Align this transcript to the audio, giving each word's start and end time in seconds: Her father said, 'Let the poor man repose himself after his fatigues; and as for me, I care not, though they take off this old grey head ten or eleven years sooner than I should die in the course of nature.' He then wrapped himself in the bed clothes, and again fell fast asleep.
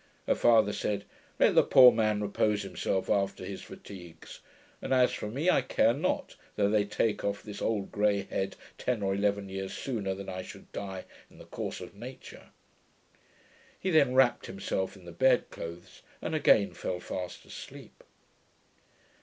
Her 0.25 0.33
father 0.33 0.73
said, 0.73 1.05
'Let 1.37 1.53
the 1.53 1.61
poor 1.61 1.91
man 1.91 2.21
repose 2.23 2.63
himself 2.63 3.07
after 3.07 3.45
his 3.45 3.61
fatigues; 3.61 4.39
and 4.81 4.95
as 4.95 5.13
for 5.13 5.27
me, 5.29 5.47
I 5.47 5.61
care 5.61 5.93
not, 5.93 6.35
though 6.55 6.71
they 6.71 6.85
take 6.85 7.23
off 7.23 7.43
this 7.43 7.61
old 7.61 7.91
grey 7.91 8.23
head 8.23 8.55
ten 8.79 9.03
or 9.03 9.13
eleven 9.13 9.47
years 9.47 9.73
sooner 9.77 10.15
than 10.15 10.27
I 10.27 10.41
should 10.41 10.71
die 10.71 11.05
in 11.29 11.37
the 11.37 11.45
course 11.45 11.81
of 11.81 11.93
nature.' 11.93 12.49
He 13.79 13.91
then 13.91 14.15
wrapped 14.15 14.47
himself 14.47 14.95
in 14.95 15.05
the 15.05 15.11
bed 15.11 15.51
clothes, 15.51 16.01
and 16.19 16.33
again 16.33 16.73
fell 16.73 16.99
fast 16.99 17.45
asleep. 17.45 18.03